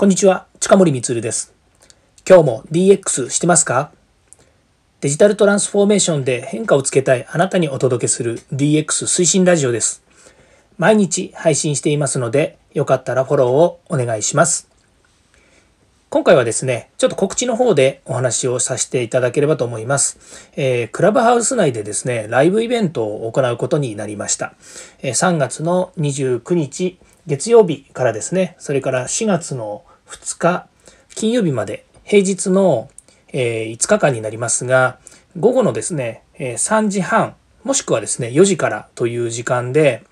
[0.00, 1.52] こんにちは、近森光です。
[2.26, 3.92] 今日も DX してますか？
[5.02, 10.02] デジタルトランスフォーメーションで変化をつけたいあなたにお届けする DX 推進ラジオです。
[10.78, 14.70] 毎日配信していますので、よかったらフォローをお願いします。
[16.08, 20.48] 今回はですね、ちょっと告知の方でお話をさせていただければと思います。
[20.56, 24.54] えー、クラブハウス内でですね、ライブイベントを行うことになりました。
[25.02, 30.66] え、3月の29日月曜日からですね、それから4月の2日
[31.14, 32.90] 金曜日まで平日の、
[33.32, 34.98] え5日間になりますが
[35.38, 40.04] 午後のですね、え3時半もしくはですね4時からという時間で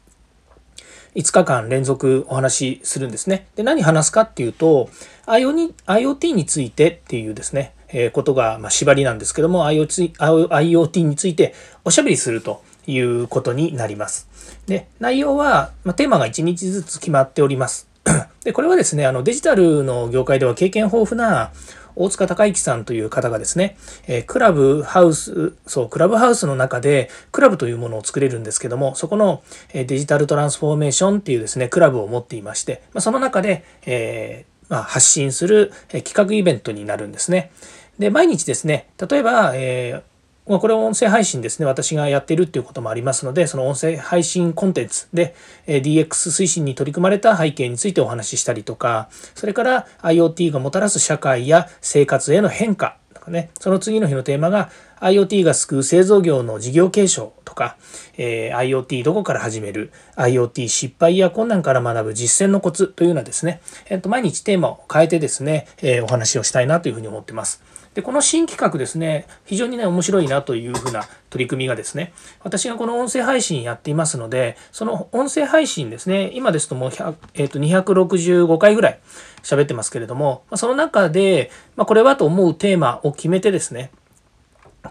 [1.15, 3.49] 5日間連続お話しするんですね。
[3.57, 4.91] で何話すかっていうと
[5.27, 11.55] IoT についてっていうですね、えことが、ま縛りなんですけども IoT, IoT について
[11.85, 14.29] おしゃべりするということになります。
[14.67, 17.89] で内容は、まテーマが1日ずつ決まっております。
[18.45, 21.53] で、これはですね、あのデジタルの業界では経験豊富な
[21.97, 37.51] 大塚孝之さんという方がですね、えクラブハウス、そう、クラブハウスの中でクラブというものを作れるんですけども、そこのえデジタルトランスフォーメーションっていうですね、クラブを持っていまして、まその中で、えー、まあ、発信する企画イベントになるんですね。
[37.99, 40.18] で、毎日ですね、例えば、えー
[40.49, 45.35] まあ、これは音声配信ですね、私がやってるっていうこともありますので、その音声配信コンテンツで
[45.67, 57.77] DX 推進に取り組まれた背景についてお話ししたりとか、それから IoT がもたらす社会や生活への変化とかね、その次の日のテーマが IoT が救う製造業の事業継承とか、
[58.17, 63.61] えー、IoT どこから始める IoT 失敗や困難から学ぶ実践のコツというようなですね、
[63.91, 67.63] えっと、毎日テーマを変えてですね、えー、お話をしたいなというふうに思ってます。
[67.95, 76.91] で、この新企画ですね、非常にね、面白いなというふうな取り組みがですね、私がこの音声配信やっていますので、その音声配信ですね、今ですともう、
[77.35, 78.99] えー、と265回ぐらい
[79.43, 83.91] 喋ってますけれども、その中で、まあ、これはと思うテーマを決めてですね、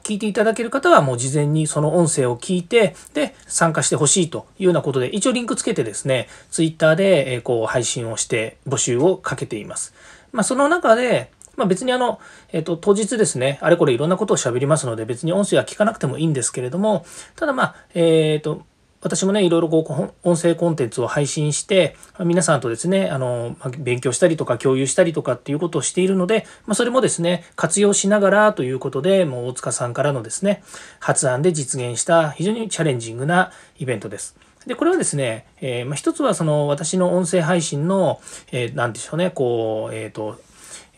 [0.03, 9.93] 聞いていただける方はもう事前にその音声を聞いて、で、参加してほしいというようなことで、一応リンクつけてですね、ツイッターで、こう配信をして募集をかけています。
[10.31, 12.19] まあ、その中で、まあ、別にあの、
[12.53, 18.61] えっ、ー、と、当日ですね、あれこれいろんなことを喋りますので、別に音声は聞かなくてもいいんですけれども、ただまあ、えっ、ー、と、
[19.01, 19.85] 私もね、いろいろこ
[20.23, 30.63] う、音声コンテンツを配信して、皆さんとですね、あの、勉強したりとか共有したりとかっていうことをしているので、まあ、それもですね、活用しながらということで、もう大塚さんからのですね、
[30.99, 34.35] 発案で実現した非常にチャレンジングなイベントです。
[34.65, 38.19] で、これはですね、えー、まあ、一つはその私の音声配信の、
[38.51, 40.41] えー、なんでしょうね、こう、えっ、ー、と、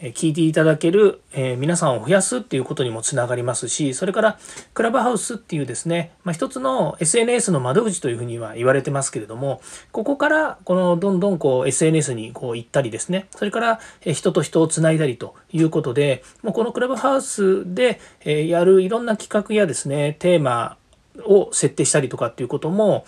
[0.01, 4.39] 聞いていただける、え皆さんを増やすっていうことにもつながりますし、それから
[4.73, 9.61] クラブハウスっていうですね、まあ、一つの SNS の窓口というふうには言われてますけれども、
[9.91, 20.77] ここからこのどんどんこう SNS にこう行ったりですね、それから人と人をつないだりということで、もうこのクラブハウスでえやるいろんな企画やですね、テーマ
[21.25, 23.05] を設定したりとかっていうことも、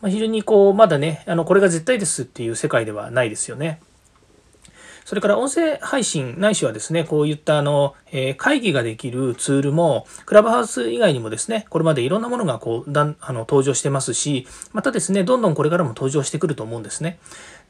[0.00, 3.80] ま非常にこう、まだね、あの、これが絶対ですっていう世界ではないですよね。
[5.10, 17.18] それから音声配信ないしはですね、こういったあの、え会議ができるツールも、クラブハウス以外にもですね、これまでいろんなものがこうだんあの登場してますし、またですね、どんどんこれからも登場してくると思うんですね。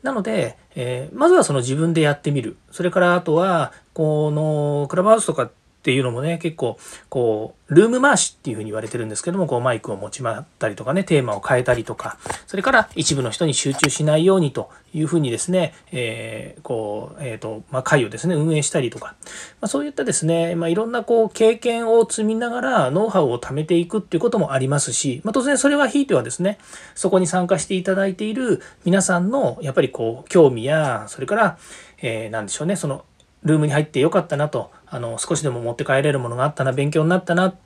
[0.03, 2.59] なので、えー、まずはその自分でやってみる。
[2.73, 5.51] それからあとは、このクラブハウスとか
[5.81, 19.15] っていうのもね、結構、こう、ルーム回しっていうふうに言われてるんですけども、こうマイクを持ち回ったりとかね、テーマを変えたりとか、それから一部の人に集中しないようにというふうにですね、えー、こう、えっ、ー、と、まあ、会をですね、運営したりとか、
[19.61, 26.59] まあ、そういったですね、まあ、いろんなこう、経験を積みながら、ノウハウを貯めていくっていうこともありますし、まあ、当然それはひいてはですね、
[26.95, 31.59] そこに参加していただいている皆さんの、やっぱりこう、興味や、それから、
[32.03, 33.05] えー、なんでしょうね、その、
[33.43, 37.59] ルームに入ってよかったなと、あの、少しでも持って帰れるものがあったな、勉強になったなと、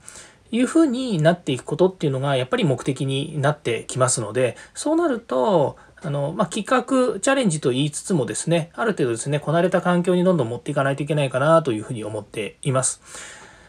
[0.54, 13.00] いうふうになっていくことっていうのがやっぱり目的になってきますので、そうなると、あの、まあ、企画、チャレンジと言いつつもですね、ある程度ですね、こなれた環境にどんどん持っていかないといけないかなというふうに思っています。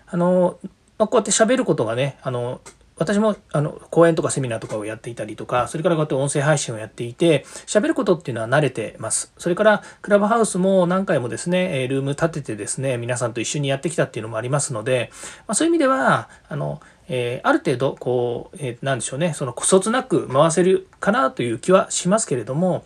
[0.05, 0.59] あの、
[0.99, 2.61] まあ、こうやって喋ることがね、あの、
[2.97, 9.33] 私もあの講演とかセミナーとかをやっていたりとか、それからこうやって音声配信をやっていて、喋ることっていうのは慣れてます。
[9.37, 15.11] それからクラブハウスも何回もですね、ルーム立ててですね、皆さんと一緒にやってきたっていうのもありますので、
[15.47, 22.83] まあ、そういう意味では、あの、えー、ある程度、こう、えー、なんでしょうね、その、こそつなく回せるかなという気はしますけれども、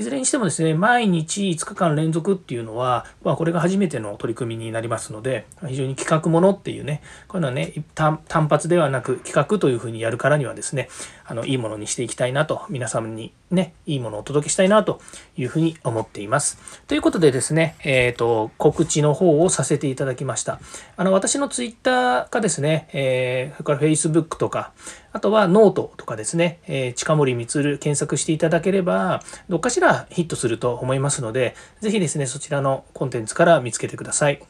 [0.00, 8.18] いずれにしてもですね、毎日5日間連続っていうのは、まあ、これが初めての取り組みになりますので、非常に企画ものっていうね、こういうのはね、単
[8.48, 10.88] 発ではなく企画というふうにやるからにはですね、
[11.26, 15.00] あの、いいものにしていきたいなと、皆様にね、いいものをお届けしたいなと
[15.36, 16.58] いうふうに思っています。
[16.86, 20.60] ということでですね、えっ、ー、と、告知の方をさせていただきました。
[20.96, 24.72] あの、私のツイッターがですね、えー、それから Facebook とか、
[25.12, 34.42] あとはノートとかですね、えー、近森光検索していただければ、どっかしらヒットすると思いますので、ぜひですね、そちらのコンテンツから見つけてください。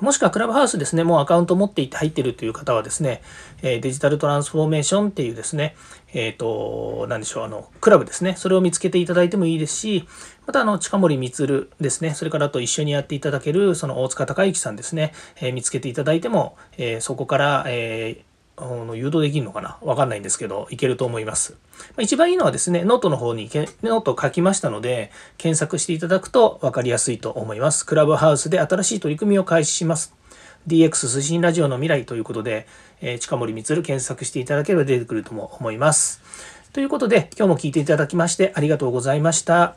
[0.00, 3.22] もしくはクラブハウスですね、もうアカウント持っていて入ってるという方はですね、
[3.62, 5.76] デジタルトランスフォーメーションっていうですね、
[6.12, 10.08] えっ、ー、と、何でしょう、あの、クラブですね、それを見つけていただいてもいいですし、
[10.46, 19.78] また、あの、近森光ですね、それからと一緒にやっていただける、その大塚隆之さんですね、えー、見つけていただいても、えー、そこから、えーの誘導できるのかな？
[19.82, 21.56] わかんないんですけど、いけると思います。
[21.98, 27.86] 一番いいのはですね、ノートの方にけノートを書きましたので、検索していただくと分かりやすいと思います。
[27.86, 30.14] クラブハウスで新しい取り組みを開始します。
[30.68, 32.66] DX 推進ラジオの未来ということで、
[33.00, 36.22] えー、近森光検索していただければ出てくるとも思います。
[36.72, 39.74] ということで、今日も聞いていただきましてありがとうございました。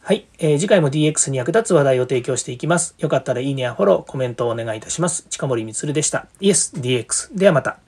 [0.00, 2.94] はい、えー、次回も DX に役立つ話題を提供していきます。
[2.98, 5.26] よかったらいいねやフォロー、コメントをお願いいたします。
[5.28, 6.28] 近森光でした。
[6.38, 7.36] イエス DX。
[7.36, 7.85] ではまた。